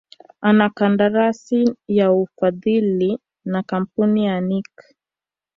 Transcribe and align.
ana 0.41 0.69
kandarasi 0.69 1.75
ya 1.87 2.11
ufadhili 2.11 3.19
na 3.45 3.63
kamapuni 3.63 4.25
ya 4.25 4.41
Nike 4.41 4.95